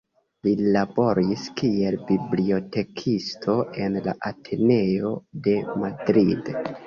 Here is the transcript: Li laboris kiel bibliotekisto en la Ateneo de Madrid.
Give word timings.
Li 0.45 0.51
laboris 0.75 1.43
kiel 1.61 1.97
bibliotekisto 2.07 3.57
en 3.83 3.99
la 4.07 4.17
Ateneo 4.33 5.13
de 5.49 5.55
Madrid. 5.85 6.51